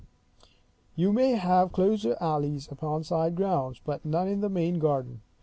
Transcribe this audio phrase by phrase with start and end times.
[0.95, 5.21] You may have closer alleys, upon the side grounds, but none in the main garden.